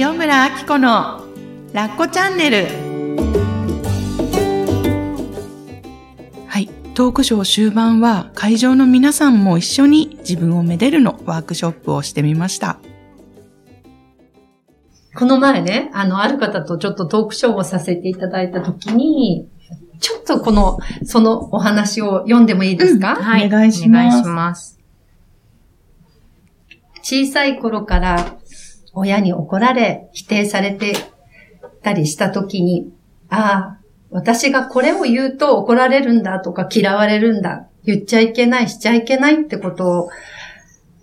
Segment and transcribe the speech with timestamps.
[0.00, 1.24] 塩村あき子の
[1.72, 2.66] ラッコチャンネル。
[6.46, 6.68] はい。
[6.94, 12.78] トークショー終盤は会場の皆さんも一緒に自分をめでるのワークショップをしてみました。
[15.16, 19.48] この前ね、あの、ある方とちょっとトークショーをさせていただいたときに、
[19.98, 23.48] ちょっとこの、そのお話を読んでもいいですか、はい。
[23.48, 24.06] お願いします。
[24.06, 24.78] お願いします。
[27.02, 28.37] 小さい頃から
[28.94, 30.94] 親に怒られ、否定されて
[31.82, 32.92] たりしたときに、
[33.28, 33.78] ああ、
[34.10, 40.10] 私がこれを言うと怒られるんだとか嫌われるんだ、言っちゃいけない、しちゃいけないってことを、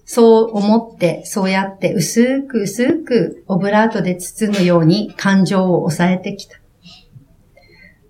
[0.06, 6.60] そう思って、そうやって薄く薄くオブラートで包むように感情を抑えてきた。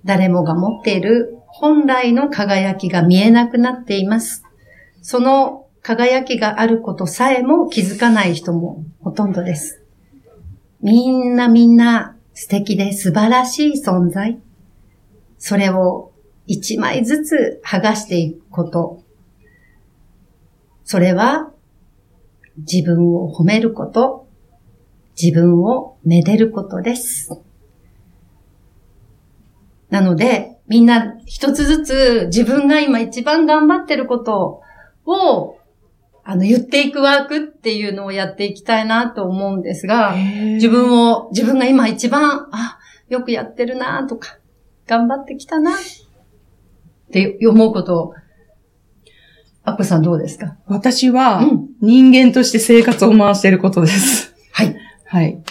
[0.04, 4.44] 誰もが持っている本来の輝きが見えなくなっています。
[5.02, 9.84] その輝きがあることさえも気づかない人もほとんどです。
[10.82, 14.40] みんなみんな素敵で素晴らしい存在。
[15.38, 16.12] それを
[16.48, 19.04] 一枚ずつ剥がしていくこと。
[20.86, 21.52] それは
[22.58, 24.28] 自分を褒めること、
[25.22, 27.30] 自分をめでることです。
[29.92, 34.64] なので、みんな一つずつ自分が今一番頑張ってること
[35.06, 35.60] を、
[36.28, 40.16] あの、言っていくワークっていうのをやっていきたいなと思うんですが、
[40.56, 44.40] 自分を、自分が今一番、あ、よくやってるなとか、
[44.88, 45.76] 頑張ってきたなっ
[47.12, 48.14] て思うことを、
[49.64, 50.58] アップさんどうですか？
[50.68, 54.34] 私はうん人間として生活を回していることです。
[54.52, 54.76] はい。
[55.06, 55.26] はい。
[55.26, 55.44] はい、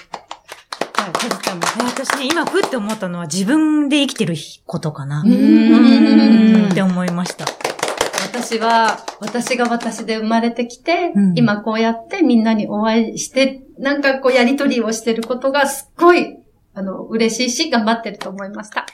[1.87, 4.35] 私ね、今、ふって思ったのは自分で生きてる
[4.67, 5.23] ことかな。
[5.23, 7.45] うーんって思いました。
[8.35, 11.39] 私は、私が私で生まれてきて、うん。
[11.39, 16.39] 今こうやってみんなにお会いして、なんかこうやりとりをしてることがすっごい、
[16.75, 18.87] あの、嬉しいし、頑張ってると思いました。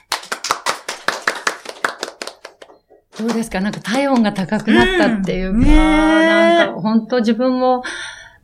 [3.17, 3.59] どうですか？
[3.61, 5.65] なんか体温が高くなったっていうか、うん。
[5.65, 7.81] なんか本当自分も、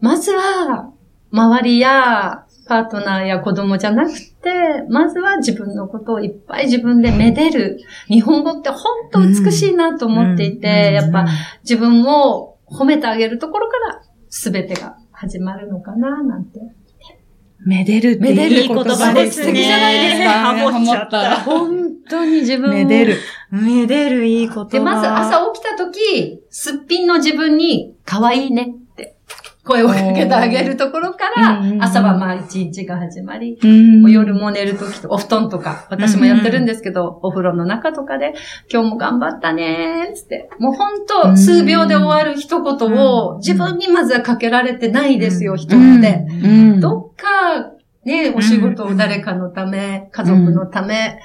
[0.02, 0.92] まずは、
[1.32, 7.80] 周りや、パートナーや子供じゃなくて、まずは自分のことをいっぱい自分でめでる。
[8.08, 8.80] 日本語って本
[9.12, 11.26] 当美しいなと思っていて、やっぱ
[11.64, 16.60] 自分を褒めてあげるところから全てが始まるのかな、なんて。
[17.66, 19.46] めでるってめでるいい言葉ですね。
[19.46, 21.42] 素敵じゃないですかハモっちゃった。
[21.42, 22.74] 本当に自分を。
[22.74, 23.18] めでる。
[23.52, 24.66] めでるいい言葉。
[24.66, 28.87] で、まず朝起きた時、すっぴんの自分に、可愛いねって、
[29.68, 34.12] 声をかけてあげるところから朝はまあ一日が始まり、うん。
[34.12, 38.34] 夜も寝る時と、お布団とか、私もやってるんですけど、お風呂の中とかで、
[38.72, 41.06] 今日も頑張ったねーつって、もうほん。
[41.06, 46.26] と数秒で終わる一言を自分にまずはかけられてないですよ、人って。
[46.44, 46.80] うん。
[46.80, 47.72] どっか、
[48.06, 51.20] ね、お仕事を誰かのため、家族のため、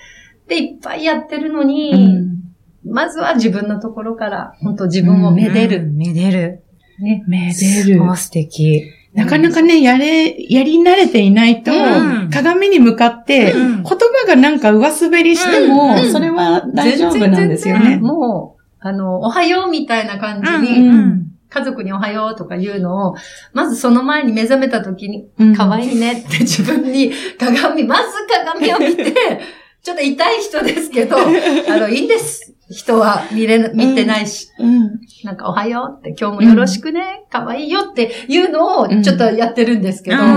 [0.48, 2.42] でいっぱいやってるのうに、ん。
[2.84, 5.86] まずは自分のところから、本当自分をめでうる。
[5.86, 5.97] ん。
[5.97, 6.64] めでる。
[7.02, 7.24] ね。
[7.26, 8.02] めでる。
[8.10, 8.82] あ、素敵。
[9.14, 17.98] なかなかね、やれ、やり慣れていないと、うん鏡に向かって、うん言葉がなんか上滑りしても、うんそれは大丈夫なんですよね。
[17.98, 23.14] もう、あの、おはようみたいな感じうんに、うん家族におはようとか言うのを、
[23.52, 29.12] まずその前に目覚めた時に、うん可愛いねって自分に鏡、まず鏡を見て、
[29.84, 32.54] ちょっと痛い人ですけど、あの、いいんです。
[32.72, 34.49] 人は見れな、見てないし。
[34.59, 40.33] うんなんかおはようって、今日もよろしくね、可愛いよっていうのをちょっとやってるんですけど、うんう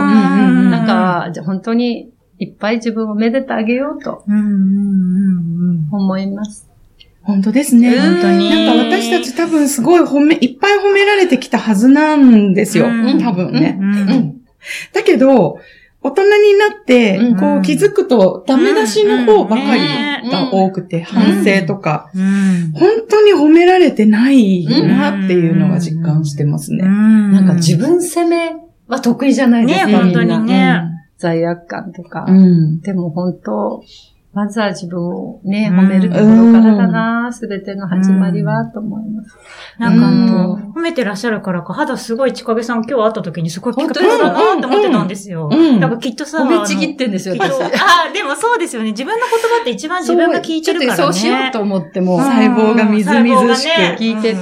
[0.67, 6.69] んなんか、じゃあ本当にいっぱい自分をめでてあげようとうんうんうんうん思います。
[7.23, 7.97] 本当ですね。
[7.99, 12.87] 本当になんか私たち多分すごい褒め、いっぱい褒められてきたはずなんですよ。
[12.87, 13.79] うん多分ね。
[14.93, 15.59] だけど、
[16.05, 26.83] 大人になってうん、こう気づくとダメ出しの方ばかりうんが多くて、反省とか、うん本当に褒められてないなっていうのが実感してますね。
[26.83, 26.91] な
[27.31, 28.55] なんか自分責め
[28.87, 30.37] は得意じゃないですか、ね本当みんな。
[30.39, 30.81] にね
[31.17, 32.25] 罪悪感とか。
[32.27, 32.81] うん。
[32.81, 33.83] でも本当、
[34.35, 39.37] まずは自分をね、うん褒めるところからだな、すべての始まりは、と思います。
[39.79, 45.47] なんかあうの、褒めてらっしゃるからか、肌すごい近毛さん今日会った時にすごいピカピカだなって思ってたんですよ。
[45.49, 47.53] うんうんだからきっとさ、褒めちぎってんですよ、私。
[47.63, 48.91] あ、でもそうですよね。
[48.91, 50.97] 自分の言葉って一番自分が聞いてるからね。
[50.97, 54.39] ちょっとそうしようと思っても、細胞がみずみずしく聞いてうん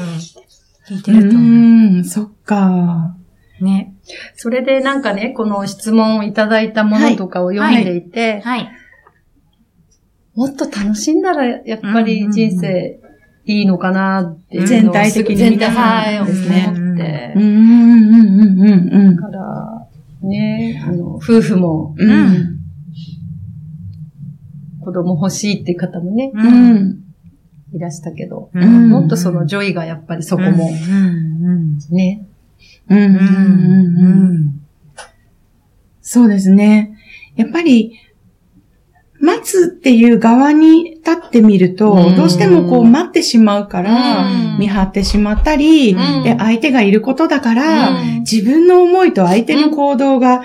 [0.87, 1.99] 聞いてうると思う。
[1.99, 3.15] ん、そっか。
[3.61, 3.93] ね。
[4.35, 8.71] それでなんかね、この質問をいただいたものとかを読んでいて、はい。
[10.35, 12.99] もっと楽しんだら、やっぱり人生
[13.45, 19.87] いいのかなって全体的に全体、はい、思ですねってうん、うん、うん、うん、うんだから、
[20.21, 22.59] ねあの、夫婦もうん。
[24.83, 27.03] 子供欲しいって方もね、ううんん。
[27.73, 32.27] いらしたけど、うんもっとそのジョイがやっぱりそこもうんね、
[32.89, 32.97] うん。
[32.97, 33.15] うん。
[33.15, 34.61] うんうん。
[36.01, 36.97] そうですね。
[37.35, 37.97] やっぱり、
[39.23, 42.15] 待つっていう側に立ってみると、うん。
[42.17, 44.59] どうしてもこう待ってしまうから、うん。
[44.59, 46.23] 見張ってしまったり、うん。
[46.23, 48.19] で、相手がいることだから、うん。
[48.29, 50.43] 自分の思いと相手の行動が、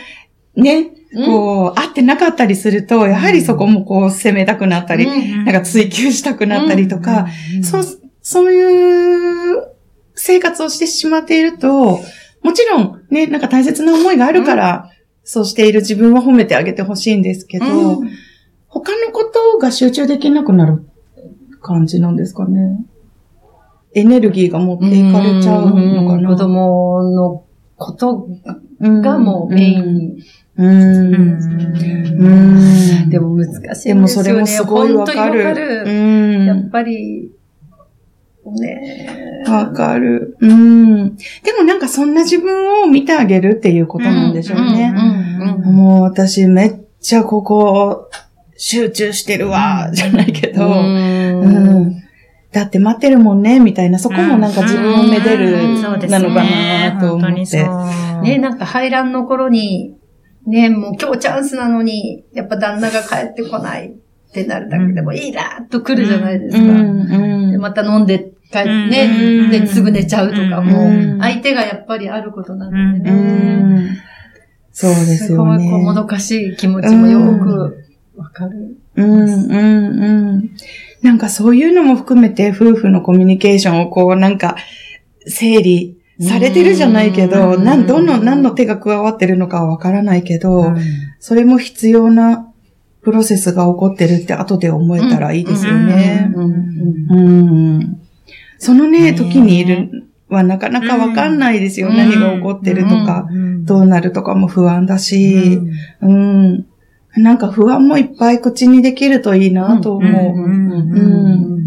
[0.55, 1.27] ね、うん。
[1.27, 5.45] こう、合ってなかったりすると、やはりそこもこう、責めたくなったり、うん。
[5.45, 7.27] なんか追求したくなったりとか、
[7.65, 7.83] そう、
[8.23, 9.61] そういう
[10.15, 11.99] 生活をしてしまっていると、
[12.45, 14.93] もちろんね、なんか大切な思いがあるから、
[15.25, 18.09] そうしている自分は褒めてあげてほしいんですけど、うん
[18.81, 20.85] 他のことが集中できなくなる
[21.63, 22.85] 感じなんですかね。
[23.95, 26.29] エネルギーが持っていかれちゃうのかな。
[26.29, 27.45] 子供の
[27.77, 28.29] こと
[28.81, 30.25] うんがもうメインに。
[30.57, 31.15] うん。
[31.15, 32.29] う
[33.07, 33.11] ん。
[33.11, 34.01] でも難しいんですでよね。
[34.03, 36.47] もそれもすごいわか本当にわかる。
[36.47, 37.31] やっぱり、
[38.47, 40.37] ねわかる。
[40.41, 41.17] うん。
[41.17, 44.93] でもなんかそんな自分を見てあげるっていうことなんでしょうね。
[45.65, 48.11] もう私めっちゃここ
[48.59, 52.03] 集中してるわ、じゃないけど、うん。
[52.51, 55.83] だって待ってるもんね、みたいな、そこもなんか自分をめでるうん。
[55.83, 57.69] そうですなのかなと思って。
[58.23, 59.97] ね、なんか排卵の頃に、
[60.45, 66.63] ね、もう今日チャンスなのに、やっぱ旦那が帰ってこないってなるだけでもいいなっと来るじゃないですか。
[66.63, 67.51] うん。
[67.53, 68.91] で、また飲んで帰ってうん。
[68.91, 72.73] ね、で、すぐ寝ちゃうとかもうん、相手がやっぱりあることなの
[73.05, 73.13] でうね。
[73.13, 73.99] ん。
[74.73, 75.95] そうですよすごい、こう、もね。
[75.95, 77.85] どかしい気持ちもよく
[78.19, 78.77] わかる。
[78.97, 80.51] うん、うん、うん。
[81.03, 84.57] なんかそういうのも含めて夫婦のコミュニケーションをこうなんか
[85.27, 90.77] 整理されてるじゃないけど、うんなん、どの、何の手が加わってるのかはわからないけど、うん
[91.21, 92.49] それも必要な
[93.03, 96.31] プロセスが起こってるって後で思えたらいいですよね。
[98.59, 101.89] そのね、ね時にいるはなかなかわかんないですよ。
[101.89, 105.61] うん何が起こってるとか、うんどうなるとかも不安だし、
[106.01, 106.67] うん。
[107.17, 110.35] なんか不安もいっぱい口にできるといいなと思う。
[110.35, 111.59] うんうん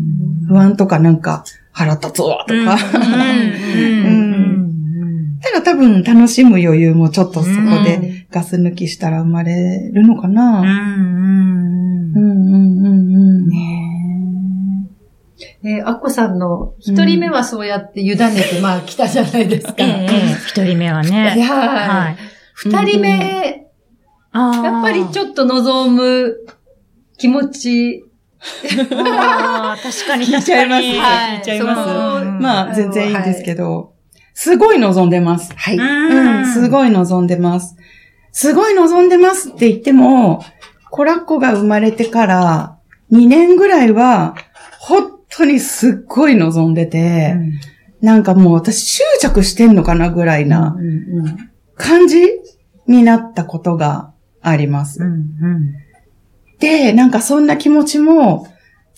[0.48, 2.78] 不安とかなんか腹立つわとか。
[2.96, 2.98] う
[3.78, 4.42] ん
[5.42, 10.62] ただ多分楽しむ余裕もちょっとそこでガス抜きしたら生まれるのかな。
[10.62, 10.68] うん
[12.16, 13.52] うんうんうん。
[15.64, 19.76] えー、アッコさんの一人目はそうやって委ねて、まあ来たじゃないですか。
[19.80, 21.36] ええ一人目はいね。
[21.38, 22.18] やーはい。
[22.56, 23.68] 二人目、
[24.34, 26.38] やっぱりちょっと望む
[27.18, 28.06] 気持ち、
[28.40, 28.88] 確
[30.08, 30.42] かに聞い確かに。
[30.42, 30.84] ちゃいます。
[30.84, 31.38] はい。
[31.38, 32.42] 聞いちゃいます。
[32.42, 33.94] まあ全然いいんですけど、
[34.34, 35.54] すごい望んでます。
[35.56, 35.78] はい。
[35.78, 37.76] うん、すごい望んでます。
[38.32, 40.44] すごい望んでますって言っても、
[40.90, 42.78] コラッコが生まれてから
[43.12, 44.36] 2年ぐらいは、
[44.80, 47.36] 本当にすっごい望んでて、
[48.02, 50.76] なんかもう私執着してんのかなぐらいな
[51.76, 52.26] 感じ
[52.88, 55.02] になったことがあります。
[55.02, 55.92] うんうん
[56.62, 58.48] で、なんかそんな気持ちも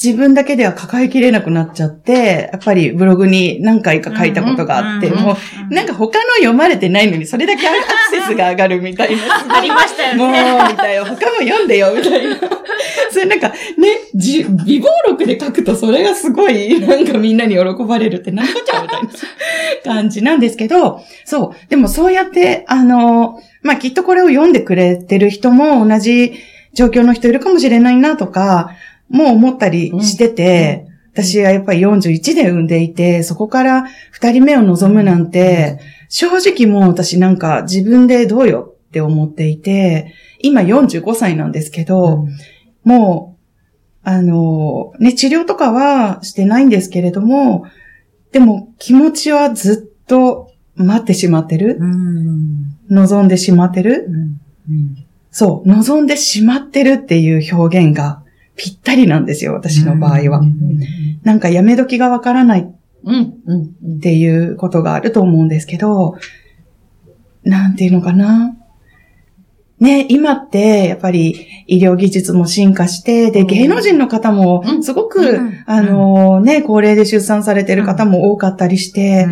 [0.02, 5.38] 自分だけでは抱えきれなくなっちゃって、やっぱりブログに何回か書いたことがあって、うんも
[5.72, 7.78] うなんか他の読まれてないのにそれだけアク
[8.12, 9.24] セスが上がるみたいな。
[9.58, 10.42] ありましたよもう、ね。
[10.72, 11.06] みたいな。
[11.06, 12.36] 他も読んでよ、みたいな。
[13.10, 13.56] それなんか、ね、
[14.14, 19.10] じ、微暴録で書くとそれがすごい、なんかみんなに喜ばれるってなんかちゃうみたいな
[19.84, 21.70] 感じなんですけど、そう。
[21.70, 26.34] でもそうやって、あの、まあ、きっとこれを読んでくれてる人も同じ
[26.74, 28.72] 状況の人いるかもしれないなとか、
[29.10, 42.28] もう思ったりしてて、私はやっぱり41で産んでいて、そこから二人目を望むなんて、正直もう私なんか自分でどうよって思っていて、今45歳なんですけど、
[42.84, 47.66] もう、あの、ね、治療とかはしてないんですけれども、
[48.34, 51.78] でも気持ちはずっと待ってしまってる？
[51.80, 52.76] うん。
[52.90, 54.08] 望んでしまってる？
[54.68, 55.06] うん。
[55.32, 58.24] そう、望んでしまってるっていう表現が
[58.56, 60.42] ぴったりなんですよ、私の場合は。
[61.24, 62.74] なんかやめ時がわからない
[63.04, 63.34] うん。
[63.46, 63.98] うん。
[63.98, 66.18] っていうことがあると思うんですけど、
[67.44, 68.58] なんていうのかな？
[69.80, 73.48] ね、今って、やっぱり医療技術も進化して、で、うん。
[73.48, 74.84] 芸能人の方もう、ん。
[74.84, 75.64] すごく、うん。
[75.66, 79.28] あのね、高齢で出産されてる方も多かったりして、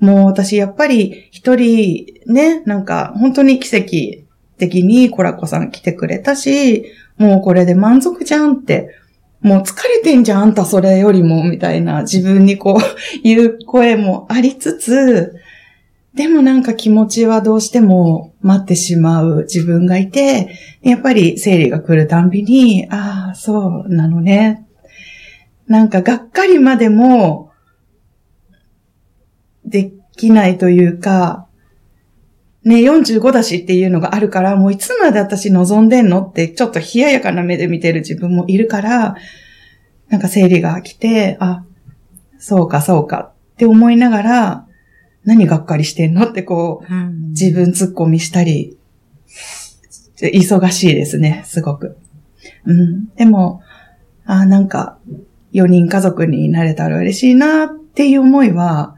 [0.00, 4.24] もう私やっぱり一人ね、なんか本当に奇跡
[4.56, 6.84] 的にコラコさん来てくれたし、
[7.16, 8.94] もうこれで満足じゃんって、
[9.40, 15.34] もう疲れてんじゃん、あんたそれよりも、みたいな自分にこう言う声もありつつ、
[16.18, 24.66] でもなんか気持ちはどうしても待ってしまう自分がいて、やっぱり生理が来るたんびに、ああ、そうなのね。
[25.68, 27.52] なんかがっかりまでも、
[29.64, 31.46] できないというか、
[32.64, 36.22] ね、45だしっていうのがあるから、もういつまで私望んでんの？
[36.22, 39.14] って、ちょっと冷ややかな目で見てる自分もいるから、
[40.08, 41.62] なんか生理が来て、あ、
[42.40, 44.67] そうかそうかって思いながら、
[45.24, 46.24] 何がっかりしてんの？
[46.28, 48.76] ってこう、うん自分突っ込みしたり、
[50.20, 51.96] 忙しいですね、すごく。
[52.64, 53.08] うん。
[53.14, 53.62] でも、
[54.24, 54.98] あなんか、
[55.52, 58.96] 4人家族になれたら嬉しいなっていう思いは、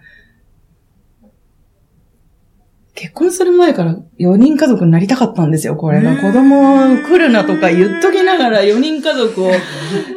[3.01, 6.11] 結婚する前から4人家族になりたかったんですよ、これが。
[6.11, 9.53] うん子供来るなとか言っときながら4人家族を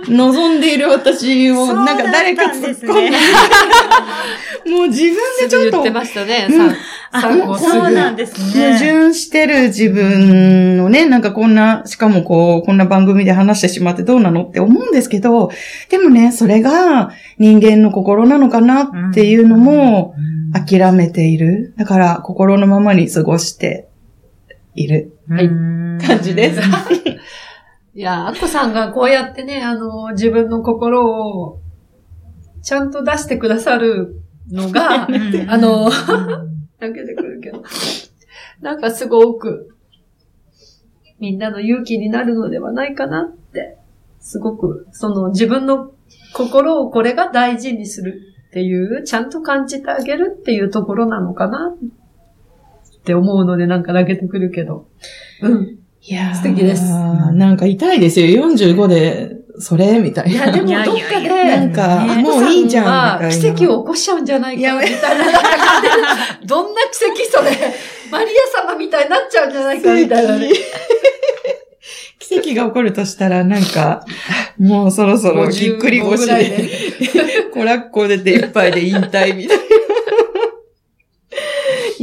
[0.09, 3.17] 望んでいる私を、なんか誰か突っ込んで、ね
[4.67, 6.47] もう自分でちょっと言ってましたね。
[6.49, 6.75] うん。
[7.57, 8.73] そうなんです矛ね。
[8.79, 15.51] 盾してる自分をね、なんかこんな、しかもこう、こんな番組で話してしまってどうなのって思うんですけど、
[15.89, 20.15] でもね、それが人間の心なのかなっていうのも
[20.53, 21.73] 諦めている。
[21.77, 23.88] だから心のままに過ごして
[24.75, 25.18] いる。
[25.30, 25.48] はい。
[25.48, 26.62] 感じです。
[27.96, 31.06] いや、アッコさんがこうやってね、あの、自分の心
[31.39, 31.60] を、
[32.63, 35.08] ちゃんと出してくださるのが、
[35.48, 35.89] あの、
[36.80, 37.63] 泣けてくるけど、
[38.62, 39.75] なんかすごく、
[41.20, 43.77] みんなの勇気になるのではないかなって、
[44.20, 45.92] すごく、その自分の
[46.34, 51.75] 心をこれが大事にするっていう、ちゃんと感じてあげるっていうところなのかな
[53.03, 54.88] って思うのでなんか泣けてくるけど。
[55.41, 55.77] うん。
[56.05, 58.48] いやー素敵ですなんか痛いですよ。
[58.48, 60.00] 45で、それ？
[60.00, 60.31] みたいな。
[60.31, 63.55] いや、でもどっかで、なんか、ねもういいじゃん、みたいな。
[63.55, 65.25] 奇跡を起こしちゃうんじゃないか、いやみたいな。
[66.45, 67.51] どんな奇跡それ？
[68.10, 68.25] マリ
[68.57, 70.50] ア様みたいになっちゃうんじゃないか、みたいなね。
[72.19, 74.05] 奇跡が起こるとしたら、なんか、
[74.57, 76.69] もうそろそろぎっくり腰55ぐらいで、
[77.53, 79.63] コラッコ出て一杯で引退みたいな。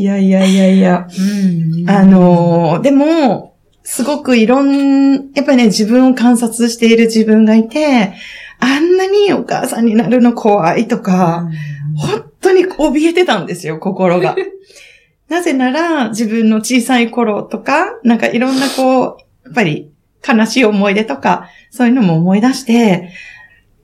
[0.00, 1.06] いやいやいやいや。
[1.08, 8.14] うんあのーでも、すごくいろん、やっぱりね、自分を観察している自分がいて、
[8.60, 11.48] あんなにお母さんになるの怖いとか、
[11.96, 14.36] 本当に怯えてたんですよ、心が。
[15.28, 19.04] なぜなら、自分の小さい頃とか、なんかいろんなこう、
[19.44, 19.90] やっぱり
[20.26, 23.10] 悲しい思い出とか、そういうのも思い出して、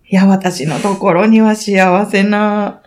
[0.09, 2.81] いや、私のところには幸せな、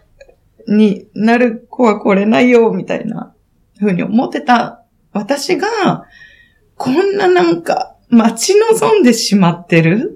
[0.70, 3.34] になる子は来れないよ、みたいな、
[3.80, 6.06] ふうに思ってた私が、
[6.76, 10.16] こんななんか、待ち望んでしまってる？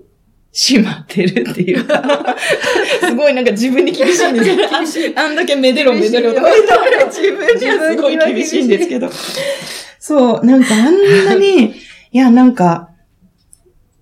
[0.56, 2.36] しまってるっていうか、
[3.02, 4.44] すごいなんか自分に厳しいんで
[4.86, 5.12] すよ。
[5.16, 6.42] あんだけめでろめでろと。
[6.42, 9.10] か言ったら自分にはすごい厳しいんですけど。
[10.00, 11.74] そう、なんかあんなに、
[12.12, 12.90] いや、なんか、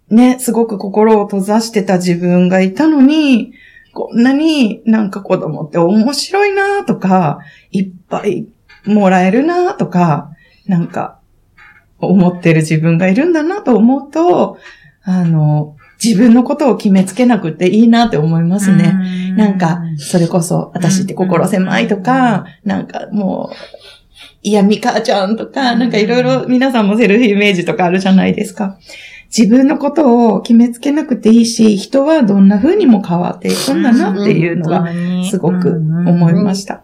[0.10, 3.54] ね、すごく心を閉ざしてた自分がいたのに、
[3.94, 7.40] こんなになんか子供って面白いなとか、
[7.72, 8.48] いっぱい
[8.86, 10.32] もらえるなとか、
[10.66, 11.20] なんか、
[12.00, 14.58] 思ってる自分がいるんだなと思うと、
[15.04, 18.96] あの、自分のことを決めつけなくていいなって思いますね。
[19.38, 23.56] なんか、それこそ、私って心狭いとか、なんかもう、
[24.44, 28.80] いや、ミカちゃんとか、なんかいろいろ皆さんもセルフイメージとかあるじゃないですか。
[29.36, 34.86] 自分のことを決めつけなくていいし、人はどんな風にも変わっていくんだなっていうのが、
[35.30, 36.84] すごく思いました。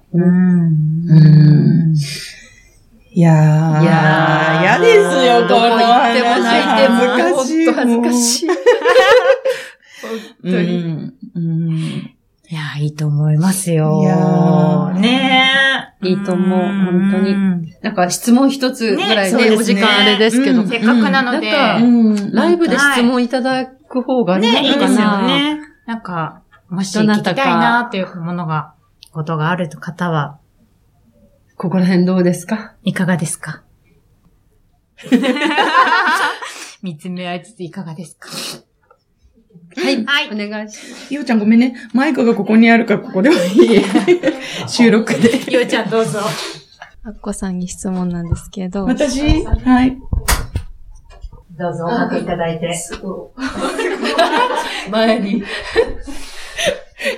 [3.12, 7.66] いやー、いやー嫌ですよ、この行っても泣いても、恥ずかしい。
[7.66, 8.48] 本当恥ずかしい。
[10.44, 10.84] 本当うに。
[10.84, 11.13] ん。
[11.36, 11.77] うん。
[12.50, 14.00] いや、いいと思いますよ。
[14.04, 15.42] いやーね
[15.84, 15.87] え。
[16.04, 16.60] いいと思う。
[16.60, 17.34] 本当に。
[17.34, 17.74] に。
[17.82, 21.51] なんか質問一つぐらいね、お時間あれですけど、うんせっかくなので。
[21.51, 25.27] ライブで質問いただく方がね、ね、いいですよかな。
[25.27, 25.60] ね。
[25.88, 28.74] なんか、もし聞きたいなっていうものが、
[29.12, 30.38] ことがある方は、
[31.56, 32.75] ここら辺どうですか？
[32.84, 33.63] いかがですか？
[36.84, 38.30] 見つめ合いつついかがですか？
[39.77, 40.05] はい。
[40.05, 41.13] はいお願いします。
[41.13, 41.75] ようちゃんごめんね。
[41.93, 43.81] マイクがここにあるからここでもいい。
[44.67, 45.53] 収録で。
[45.53, 46.19] ようちゃんどうぞ。
[47.03, 49.46] あっこさんに質問なんですけど、私？
[49.46, 49.98] はい。
[51.57, 52.74] どうぞ、おかけいただいて。
[52.74, 53.34] すご
[54.88, 54.91] い。
[54.91, 55.43] 前に。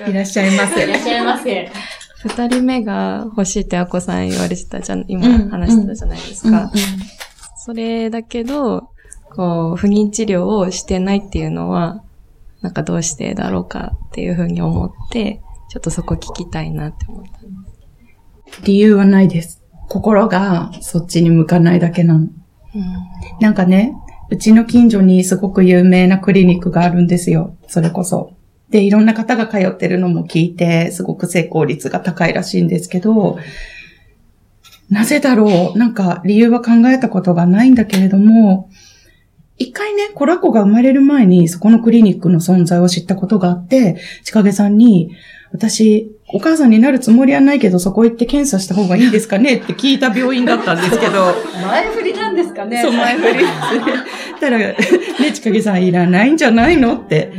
[0.08, 0.84] いらっしゃいませ。
[0.84, 1.72] いらっしゃいませ。
[2.26, 6.72] 二人目が欲しいってあっこさん言われてたじゃん、今うん話してたじゃないですか。
[7.66, 8.90] それだけど、
[9.36, 12.04] こう、不妊治療をしてないっていうのは、
[12.62, 17.32] なんかどうしてだろうかっていうふうに思って、ちょっとそこ聞きたいなって思った。
[18.64, 19.64] 理由はないです。
[19.88, 22.28] 心がそっちに向かないだけなの。
[23.40, 23.94] なんかね、
[24.30, 27.56] うちの近所にすごく有名なクリニックがあるんですよ。
[27.68, 28.34] それこそ。
[28.70, 33.40] で、いろんな方が通ってるのも聞いて、すごく成功率が高いらしいんですけど、
[34.90, 35.78] なぜだろう？
[35.78, 38.70] なんか理由は考えたことがないんだけれども、
[39.60, 45.12] 一回ね、コラコが生まれる前にそこのクリニックの存在を知ったことがあって、ちかげさんに、
[45.52, 49.56] 私、お母さんになるつもりはないけど、そこ行って検査した方がいいですかね？
[49.56, 51.34] って聞いた病院だったんですけど、
[51.68, 52.82] 前振りなんですかね？
[52.84, 53.34] そう、前振り。
[53.34, 53.50] ですね。
[54.40, 54.76] たら、ね、
[55.34, 56.94] ちかげさんいらないんじゃないの？
[56.96, 57.34] って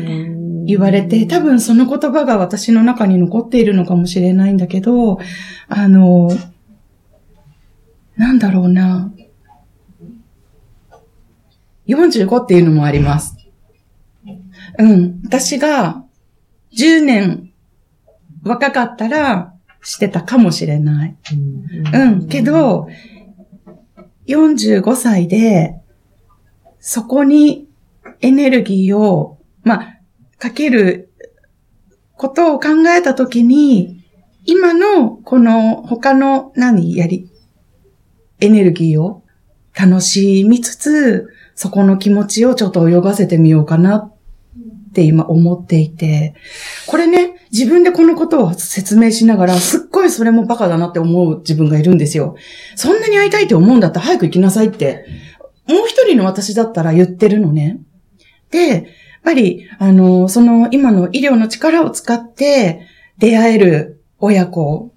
[0.67, 5.21] 言われて、多分その言葉が私の中に残っているのかもしれないんだけど、
[5.69, 6.37] あの、
[8.17, 9.11] なんだろうな。
[11.95, 13.37] 45っていうのもあります。
[14.79, 15.21] うん。
[15.25, 16.05] 私が
[16.77, 17.53] 10年
[18.43, 21.17] 若かったらしてたかもしれない。
[21.93, 22.29] うん。
[22.29, 22.89] けど、
[24.27, 25.77] 45歳で、
[26.79, 27.69] そこに
[28.21, 30.01] エネルギーを、まあ、
[30.39, 31.11] かける
[32.17, 34.05] ことを考えたときに、
[34.45, 37.31] 今のこの他の何やり、
[38.41, 39.23] エネルギーを
[39.79, 41.29] 楽しみつつ、
[41.61, 44.13] そこの気持ちをちょっと泳がせてみようかなっ
[44.95, 46.35] て今思っていて、
[46.87, 52.35] これね、自分でこのことを説明しながら、すっごいそれもバカだなって思う自分がいるんですよ。
[52.77, 55.05] そんなに会いたいって思うんだったら早く行きなさいって、
[55.69, 57.79] もう一人の私だったら言ってるのね。
[58.51, 58.83] で、やっ
[59.23, 62.87] ぱり、あの、その今の医療の力を使って
[63.19, 64.95] 出会える親子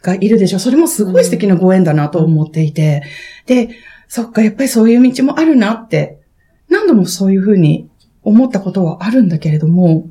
[0.00, 0.60] がいるでしょ。
[0.60, 3.02] それもすごい素敵なご縁だなと思っていて。
[3.46, 3.70] で、
[4.08, 6.20] そっか、やっぱりそういう道もあるなって、
[6.68, 7.88] 何度もそういうふうに
[8.22, 10.08] 思ったことはあるんだけれども、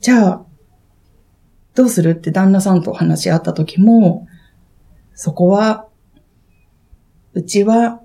[0.00, 0.46] じゃあ、
[1.74, 4.26] どうするって旦那さんと話し合った時も、
[5.14, 5.86] そこは、
[7.34, 8.00] うちは、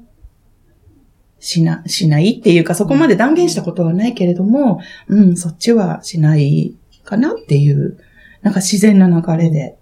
[1.40, 7.98] しな、しないっていうか、そこまで断言したことはないけれども、うん、そっちはしないかなっていう、
[8.42, 9.78] なんか自然な流れで。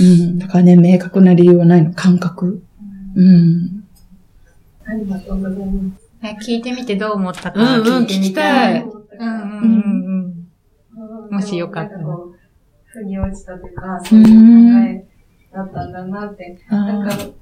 [0.00, 1.92] うん、だからね、明確な理由はないの。
[1.92, 2.64] 感覚。
[3.14, 3.83] うん。
[4.86, 6.04] ありがとうございます。
[6.22, 8.82] え聞いてみてどう思ったかうんうん聞いてみたい。
[8.82, 8.86] 聞
[9.20, 10.46] うんうんうん
[11.28, 11.34] うん。
[11.34, 12.04] もしよかったら
[12.86, 14.30] 腑に落ちたというか、うそういう考
[14.88, 15.06] え
[15.54, 16.58] だったんだなって。
[16.70, 17.32] なんあか、普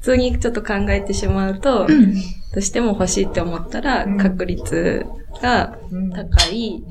[0.00, 1.86] 通にちょっと考えてしまうと。
[1.86, 5.04] どうしても欲しいって思ったら、うん確率
[5.42, 6.84] がうん高い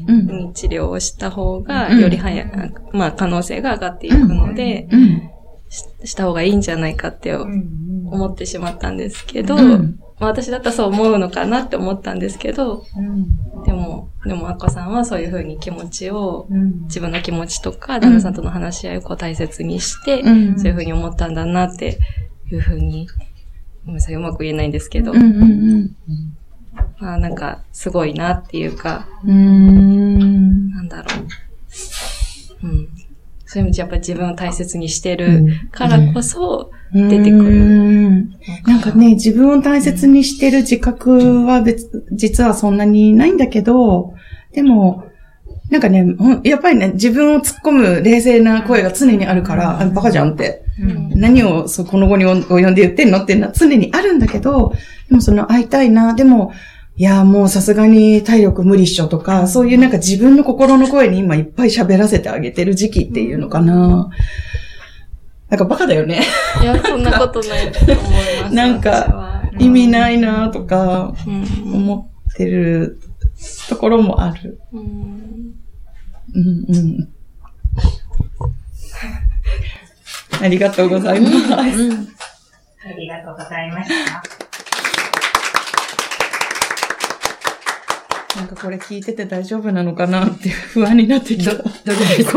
[0.53, 5.29] 治療をした方が、うんより早い、まあ可能性が上がっていくので、うん。
[5.69, 21.97] しした方がいいんじゃないかってうん思ってしまったんですけど、うんまあ私だったらそう思うのかなって思ったんですけど、うんでも、でも、あこさんはそういうふうに気持ちを、うん自分の気持ちとか、旦那さんとの話し合いをこう大切にして、うんそういうふうに思ったんだなって
[22.51, 23.07] いうふうに、
[23.85, 25.95] ごめんなさい、うまく言えないんですけど、うんうん
[26.99, 29.31] まあなんか、すごいなっていうか、うん。
[29.31, 30.71] うん。
[30.71, 31.03] なんだろ
[32.63, 32.67] う。
[32.67, 32.89] うん。
[33.45, 44.13] そういう意味でやっぱり自分を大切にしてるからこそ、出てくるうんなんかね、自分を大切にしてる自覚は別、実はそんなにないんだけど、
[44.53, 45.06] でも、
[45.69, 46.06] なんかね、
[46.43, 50.62] やっぱりね、自分を突っ込む冷静な声が常にあるから、あバカじゃんって。
[50.79, 54.73] うん何をそうこの後に及んで言ってんのっていうのは常にあるんだけど、
[55.08, 56.51] でもその会いたいな、でも、
[56.95, 64.10] いや、もうさすがに体力無理っしょとか、そういうなんか自分の心の声に今いっぱい喋らせてあげてる時期っていうのかな。
[65.53, 66.23] なんかバカだよね。
[66.63, 67.95] いや、そんなことないと思い
[68.41, 68.55] ます。
[68.55, 71.43] なんか意味ないなとかうん
[71.75, 72.99] 思ってる
[73.69, 74.59] ところもある。
[74.71, 74.81] うん
[76.33, 77.07] うんうん。
[80.41, 81.35] ありがとうございます。
[81.53, 81.61] あ
[82.97, 84.23] りがとうございました。
[88.39, 91.55] なんかこれ聞いてて大丈夫なのかなって不安になってきた。
[91.55, 91.59] こ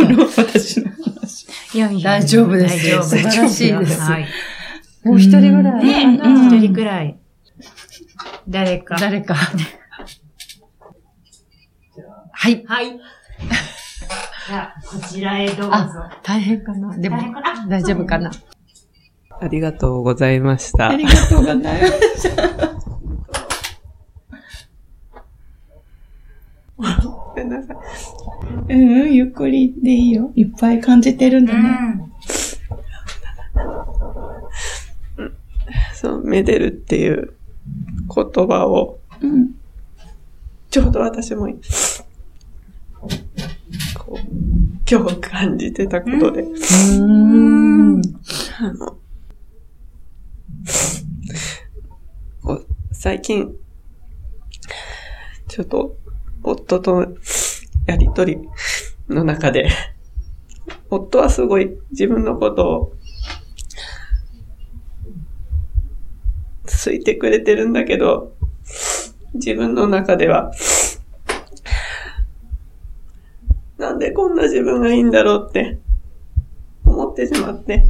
[0.03, 1.16] の私の話。
[1.77, 4.27] いやいや大丈夫です大丈夫素晴らしいですはい。
[5.05, 5.85] もう一人ぐらい。
[5.85, 7.19] ねうん一人くらい。
[8.49, 8.97] 誰か。
[8.97, 9.35] 誰か。
[12.33, 12.65] はい。
[12.67, 12.99] はい。
[14.49, 15.71] じゃあ、こちらへどうぞ。
[15.75, 18.31] あ、大変かなでも大変かな、大丈夫かな
[19.39, 20.89] ありがとうございました。
[20.89, 22.31] ありがとうございます。
[26.79, 27.77] ご めんなさい。
[28.75, 30.33] うん、ゆっくりでいいよ。
[30.35, 31.79] いっぱい感じてるんだね。
[35.17, 35.33] うん、
[35.95, 37.35] そう、めでるっていう
[38.15, 39.55] 言葉を、うん、
[40.71, 41.49] ちょうど私も、
[43.99, 44.19] こう、
[44.89, 46.47] 今日感じてたことで、う
[47.01, 48.03] ん、
[48.59, 48.97] あの、
[52.93, 53.55] 最近、
[55.49, 55.97] ちょっと、
[56.49, 57.17] 夫と
[57.87, 58.39] やりとり
[59.09, 59.69] の中で、
[60.89, 62.93] 夫はすごい自分のことを、
[66.85, 68.33] 好いてくれてるんだけど、
[69.35, 70.53] 自分の中では、
[73.77, 75.81] なんでこんな自分がいいんだろうって
[76.85, 77.83] 思ってしまって、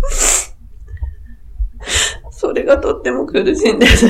[2.31, 4.07] それがとっても苦しいんです。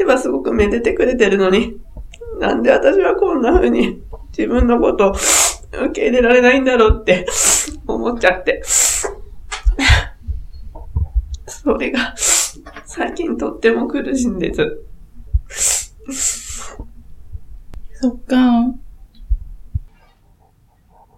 [0.00, 1.76] 手はすごくめでてくれてるのに、
[2.38, 4.02] なんで私はこんな風に
[4.36, 5.20] 自分のことを受
[5.92, 7.26] け入れられないんだろうって
[7.86, 8.62] 思っちゃって。
[11.46, 12.14] それが
[12.86, 14.80] 最近とっても苦しいんです。
[18.00, 18.74] そっか。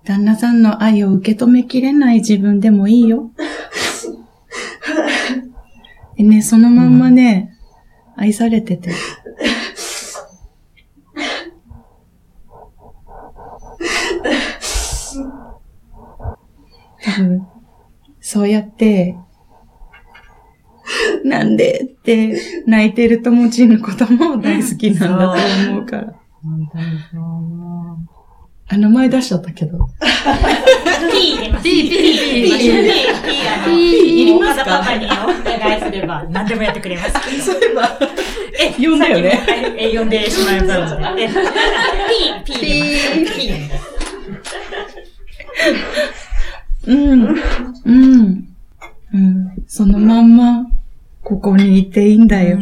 [0.05, 3.31] 旦那さんの愛を受け止めきれない自分でもいいよ。
[6.17, 7.52] でね、そのまんまね、
[8.17, 8.91] 愛されてて。
[17.05, 17.47] 多分、
[18.21, 19.17] そうやって、
[21.25, 26.15] なんでって泣いてる友達のことも大好きなんだと思うから。
[28.73, 29.87] あ、名前出しちゃったけど。
[31.13, 31.63] P 入れます。
[31.63, 31.97] P、P、P。
[32.33, 32.59] P、P、
[33.65, 35.09] P いりますかパパにお
[35.45, 37.45] 願いすれば何でもやってくれます。
[37.45, 37.99] そういえば、
[38.59, 41.15] え、呼んだよねえ、呼んでしまいました。
[41.19, 41.29] え
[42.45, 43.35] P、P 入れます。
[43.37, 43.93] P 入れます。
[46.87, 48.49] うん、うん、
[49.15, 49.65] うん。
[49.69, 50.67] そのまんま、
[51.23, 52.59] ここにいていいんだよ。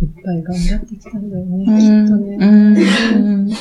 [0.00, 2.36] いっぱい頑張ってきたんだよね、うん、きっとね。
[2.40, 3.56] うん、だ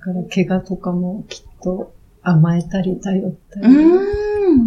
[0.00, 4.22] から怪我とかもきっと甘えたり頼ったり、うん。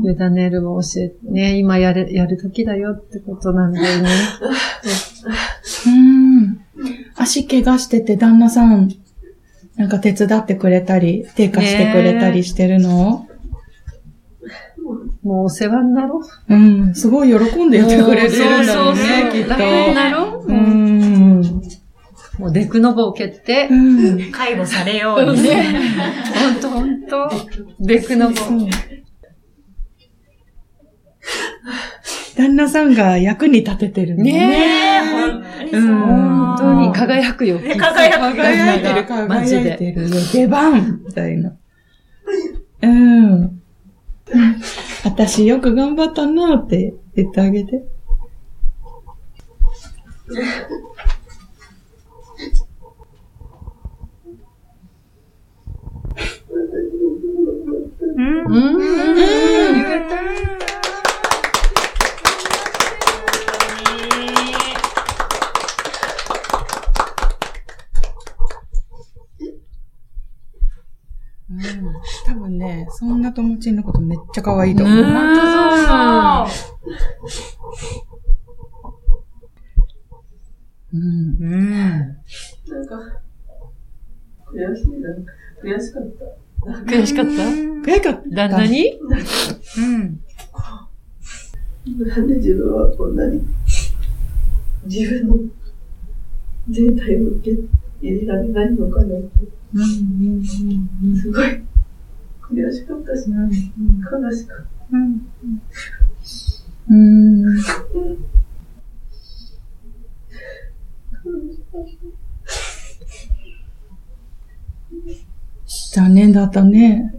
[0.06, 4.10] 委ねるを教えて、ね、今やれ、やる時だよってことなんだよね。
[5.88, 6.60] うん。
[7.16, 8.92] 足怪我してて旦那さん、
[9.78, 13.28] なんか手伝ってくれたり、手貸してくれたりしてるの、
[15.26, 16.54] もうお世話になろう。
[16.54, 16.94] うん。
[16.94, 19.50] すごい喜んでやってくれてるんだろうね、きっと。
[19.50, 20.48] 楽になろう。
[20.48, 21.42] うん。
[22.38, 24.32] もうデクノボを蹴ってう、ん。
[24.32, 25.48] 介護されように。
[25.48, 27.32] ほんとほんと、
[27.80, 28.36] デクノボ。
[32.38, 34.32] 旦那さんが役に立ててるのね。
[34.32, 35.82] ねえ、本当にそう。
[35.82, 37.58] うん本当に輝くよ。
[37.58, 39.92] ね輝く輝いてる、輝いてで。
[39.92, 40.16] るよ。
[40.32, 41.58] 出番みたいな。
[42.84, 43.55] うん。
[45.04, 47.84] 私よく頑張ったなって言ってあげて。
[58.18, 58.46] うん。
[58.48, 59.16] うん。
[72.26, 75.04] 多分ね、そんな友達のことめっちゃ可愛いと思う。
[75.04, 75.42] 本当
[76.48, 76.60] そう
[80.94, 81.02] うん。
[81.02, 81.90] うん。
[81.90, 82.96] なんか、
[84.54, 85.10] 悔しいな。
[85.62, 86.72] 悔しかった。
[86.86, 87.32] 悔しかった？
[87.32, 88.30] 悔しかった。
[88.30, 88.98] 旦那に？
[89.78, 90.22] うん。
[92.08, 93.42] なんで自分はこんなに
[94.86, 95.36] 自分の
[96.70, 97.58] 全体を受け
[98.02, 99.28] 入れられないのかなって、
[101.16, 101.64] すごい
[102.52, 104.66] 悔しかったし、悲しかった。
[106.90, 107.58] うん。
[115.94, 117.14] 残念だったね。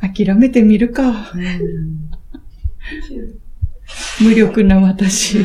[0.00, 1.32] 諦めてみるか。
[4.20, 5.38] 無力な私。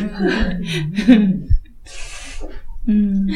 [2.86, 3.28] うん。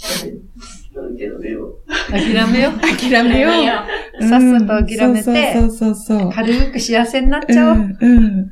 [0.00, 2.10] 諦めよう。
[2.10, 2.80] 諦めよう。
[2.80, 3.50] 諦めよ
[4.20, 4.28] う。
[4.28, 6.32] さっさと諦めてうんそうそうそう。
[6.32, 7.76] 軽く幸せになっちゃおう。
[7.76, 8.50] うん、うん。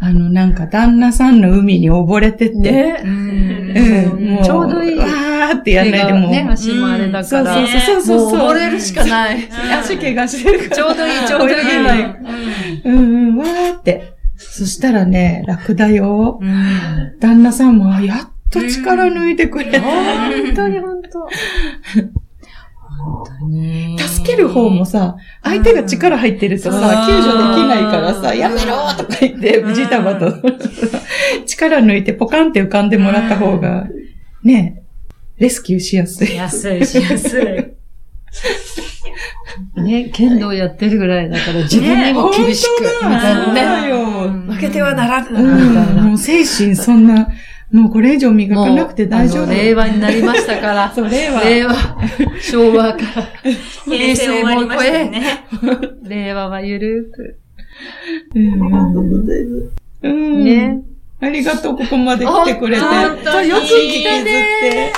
[0.00, 2.56] あの、なんか、旦那さんの海に溺れてって。
[2.56, 3.02] ね。
[3.04, 3.08] う
[4.40, 4.44] ん。
[4.44, 6.30] ちょうどいいわーってやんないでもう。
[6.30, 7.54] ね、足もあれだかそうら。
[7.54, 8.50] そうそうそうそう。
[8.50, 9.48] 溺れるしかない。
[9.80, 10.76] 足怪我してるから。
[10.76, 11.54] ちょうどいい、ちょうどいい。
[11.54, 12.16] 泳げない。
[12.84, 14.12] うんうん、わーって。
[14.36, 16.38] そしたらね、楽だよ。
[17.20, 19.80] 旦那さんも、あやっと力抜いてくれた。
[19.80, 21.28] 本当に本当。
[24.08, 30.32] 助ける方もさ、相手が力入ってるとさ、救助できないからさ、やめろとか言って、ジタバタ
[31.46, 33.86] 力抜いてポカンって浮かんでもらった方が、
[34.42, 34.82] ね、
[35.38, 36.34] レスキューしやすい。
[36.34, 37.42] 安いしやすい。
[39.80, 43.60] ね、剣道やってるぐらいだから自分にも厳しく、みたいなそうね。
[43.62, 44.04] だよ。
[44.30, 45.96] 負けてはならぬ、うみたいん。
[45.96, 46.02] な。
[46.02, 47.28] もう精神そんな、
[47.72, 49.50] もうこれ以上磨かなくて大丈夫。
[49.50, 50.92] 令和になりましたから。
[50.94, 51.40] そう、令和。
[51.42, 51.74] 令和、
[52.40, 53.50] 昭和から、
[53.84, 55.44] 平成終わりましたよね。
[56.02, 57.38] 令和はゆるく。
[58.34, 58.52] うん
[60.02, 60.44] うん。
[60.44, 60.82] ね。
[61.20, 62.84] ありがとう、ここまで来てくれて。
[62.84, 64.92] あ本当よく来たね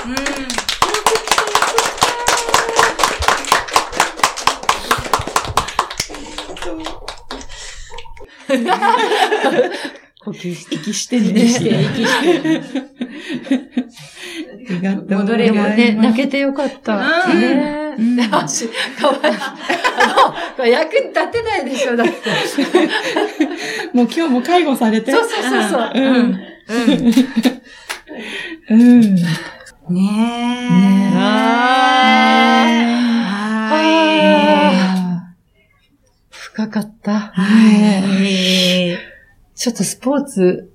[8.49, 10.06] 引きずって。
[10.27, 10.75] 呼吸して。
[10.75, 11.29] 息してね。
[11.29, 12.27] 息して、息して。
[14.69, 15.77] ありがとうございます。
[15.77, 16.97] でもね、泣けてよかった。
[17.29, 19.15] うんねうん足、かわ
[20.67, 20.73] いい。
[20.73, 22.13] 役に立てないでしょ、だって。
[23.95, 25.13] もう今日も介護されて？
[25.13, 25.93] そうそうそうそう。
[25.95, 26.05] うん。
[28.69, 28.83] うん。
[28.83, 29.17] うん。
[39.67, 40.71] ちょっとスポーツ、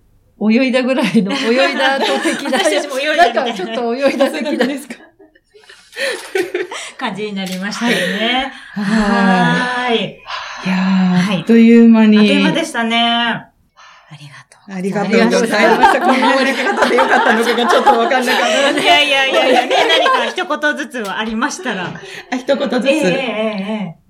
[0.51, 2.57] 泳いだぐらいの、 泳いだ後的な。
[2.59, 4.65] 私たちも泳いだななんかちょっと泳いだ的な。
[4.67, 4.95] ですか？
[6.97, 8.51] 感じになりましたよね。
[8.73, 9.95] ははい。
[9.95, 9.99] い。
[10.01, 12.17] いやはいー、あっという間に。
[12.17, 12.97] あっという間でしたね。
[12.99, 13.45] あ
[14.19, 14.75] りがとう。
[14.75, 16.01] ありがとうございました。
[16.01, 18.71] こんな終わり方でよかったのかがちょっとわかんなかった。
[18.81, 21.85] いやいやいやいや、ね、何か一言ずつはありましたら。
[22.31, 22.87] あ一言ずつ。
[22.89, 24.00] ええええええ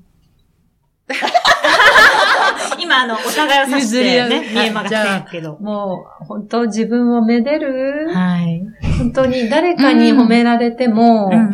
[2.81, 5.57] 今、あの、お互いを指してね、見えまじゃあせんけど。
[5.59, 8.09] もう、本当自分をめでる。
[8.13, 8.63] はい。
[8.97, 11.53] 本当に誰かに褒められても、うん、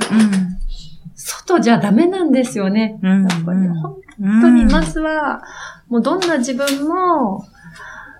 [1.15, 3.00] 外じゃダメなんですよね。
[3.02, 3.22] うん。
[3.24, 3.74] やっぱりうん
[4.20, 5.41] 本当にまずは、
[5.89, 7.46] もうどんな自分も、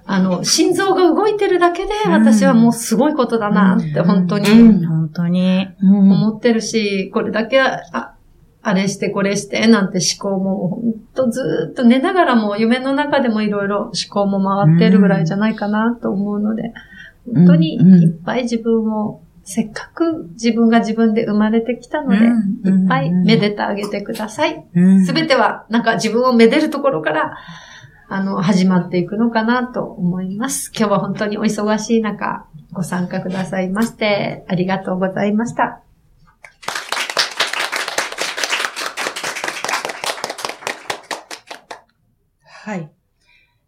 [0.06, 5.68] あの、心臓が動いてるだけで、うん私はもうすごいことだなって、本当うにん本当に。
[5.82, 8.14] うん思ってるし、これだけ、あ、
[8.68, 16.74] あれしてこれして、なんて思考も、本当ずーっと寝ながらも、夢の中でもいろいろ思考も回ってるぐらいじゃないかなと思うので、
[17.34, 24.66] 本当にいっぱい自分を、せっかく自分が自分で生まれてきたので、うんいっぱいめでてあげてください。
[25.06, 27.38] すべて、ては、なんか自分をめでるところから、
[28.10, 30.74] あの、始まっていくのかなと思います。
[30.78, 35.87] 今日は本当にお忙しい中、ご参加くださいまして、ありがとうございました。
[42.68, 42.90] はい。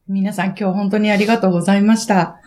[0.10, 2.42] 皆さん今日本当にありがとうございました。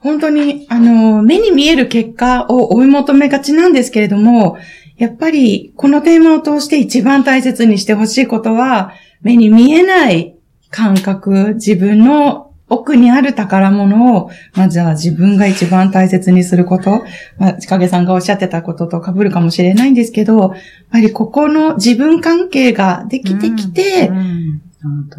[0.00, 4.58] 本当に、あの、目に見える結果を追い求めがちなんですけれども、
[4.96, 10.34] やっぱりこのテーマを通して一番大切にしてほしいことは、目に見えない
[10.70, 17.04] 感覚、自分の奥にある宝物を、まずは自分が一番大切にすること。
[17.38, 20.52] まあ、ちかげさんがおっしゃってたことと被るかもしれないんですけど、やっ
[20.90, 24.69] ぱりここの自分関係ができてきて、うん本当に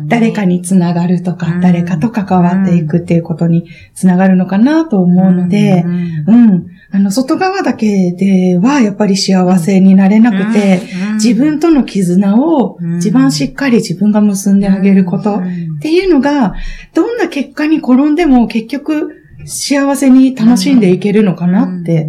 [0.08, 1.62] 誰かにつながるとか、うん。
[1.62, 6.68] 誰かと関わっていくっていうことにつながるのかなと思うのでう、んうん。
[6.92, 12.98] あの、外側だけではやっぱり幸せになれなくて、うん自分との絆をうん。
[12.98, 16.56] 一番しっかり自分が結んであげることっうんていうのが、
[16.94, 22.08] どんな結果に転んでも結局幸せに楽しんでいけるのかなって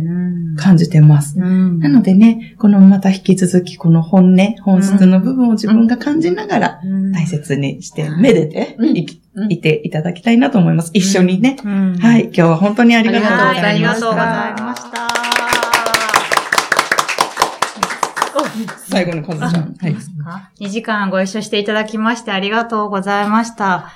[0.57, 1.39] 感じてます。
[1.39, 10.91] うんなのでね、このまた引き続きこの本音、本質の部分を自分が感じながらうん大切にして、めでてうんいきうんいていただきたいなと思います。
[10.95, 11.57] 一緒にね。
[11.65, 14.65] うんはい、今日は本当にありがとうございましりがとうございた。
[14.65, 15.13] ました。
[18.89, 19.75] 最後のカズちゃん。
[19.75, 19.97] はい。
[20.65, 23.91] 2時間ご一緒していただきましてありがとうございました。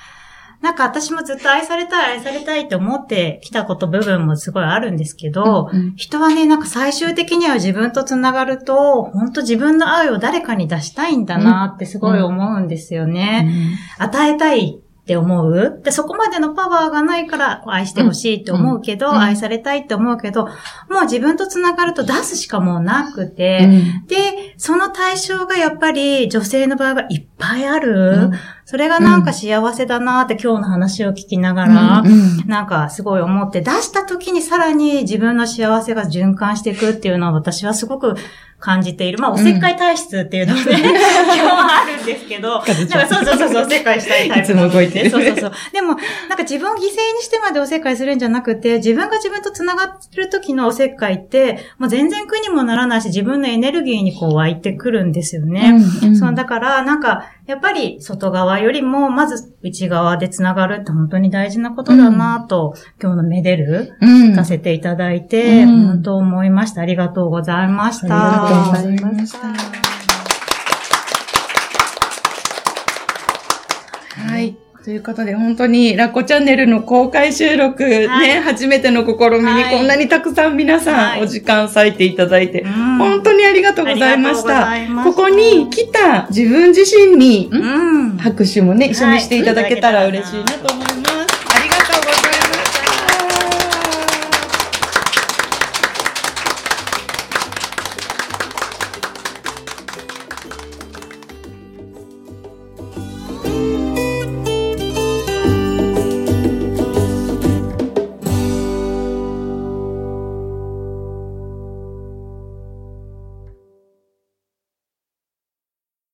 [0.61, 13.51] なんか私もずっと愛されたい、愛されたいと思ってきたこと部分もすごいあるんですけど、うん人はね、なんか最終的には自分とつながると、本当自分の愛を誰かに出したいんだなってすごい思うんですよね。
[13.97, 15.79] 与えたいって思う？
[15.85, 20.47] で、そこまでのパワーがないから愛してほしいって思うけど、うんうん愛されたいって思うけど、
[20.89, 23.69] もう自分とつながると出すしかもうなくて、
[24.01, 24.07] うん。
[24.07, 27.93] で、その対象がやっぱり女性の場合はいっぱいある。
[27.93, 28.31] うん。
[28.65, 38.15] それがなんか幸せだなって今日の話を聞きながら、うんなんかすごい思って出した時にさらに自分の幸せが循環していくっていうのは私はすごく
[38.59, 39.19] 感じている。
[39.19, 44.69] まあ、おせっかい体質っていうのもね、今日はあるんですけど、なんかそうそうそうそう、おせっかいしたいタイプなので。
[44.69, 45.51] いつも動いてるそうそうそう。
[45.71, 45.89] でも、
[46.27, 46.87] なんか自分を犠牲に
[47.21, 55.75] してまでおせっかいするんじゃなくて、自分が自分と繋がってる時のおせっかいって、もう全然苦にもならないし、自分のエネルギーにこう湧いてくるんですよね。
[56.01, 66.81] うんうんそう、だから、なんか、やっぱり外側よりも、まず内側で繋がるって本当に大事なことだなと、今日のメデル、うん聞かせていただいて、うん本当思いました。
[66.81, 68.46] ありがとうございました。
[68.47, 69.47] とうございました。
[74.27, 74.55] はい。
[74.83, 84.69] ということで、本当に、ラッコチャンネルの公開収録、はいね、初めての試みに、はいこんなにたくさん皆さん、はいお時間割いていただいて、うん本当にありがとうございました。
[85.03, 88.17] ここに来た自分自身に、んうん。
[88.17, 91.06] 拍手もね、一緒にしていただけたらはい嬉しいなと思います。